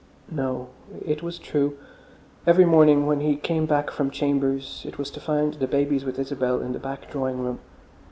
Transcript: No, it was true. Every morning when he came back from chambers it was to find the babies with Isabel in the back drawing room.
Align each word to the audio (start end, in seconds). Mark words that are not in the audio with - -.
No, 0.31 0.69
it 1.05 1.21
was 1.21 1.37
true. 1.37 1.77
Every 2.47 2.65
morning 2.65 3.05
when 3.05 3.19
he 3.21 3.35
came 3.35 3.67
back 3.67 3.91
from 3.91 4.09
chambers 4.09 4.83
it 4.83 4.97
was 4.97 5.11
to 5.11 5.19
find 5.19 5.53
the 5.53 5.67
babies 5.67 6.05
with 6.05 6.17
Isabel 6.17 6.59
in 6.59 6.73
the 6.73 6.79
back 6.79 7.11
drawing 7.11 7.37
room. 7.43 7.59